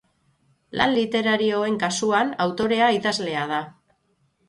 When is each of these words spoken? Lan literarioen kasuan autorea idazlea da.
Lan 0.79 0.95
literarioen 0.95 1.79
kasuan 1.85 2.35
autorea 2.49 2.91
idazlea 3.01 3.49
da. 3.57 3.65